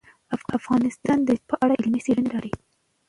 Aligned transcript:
افغانستان 0.57 1.17
د 1.23 1.29
ژمی 1.37 1.45
په 1.49 1.55
اړه 1.63 1.73
علمي 1.79 1.99
څېړنې 2.05 2.29
لري. 2.35 2.53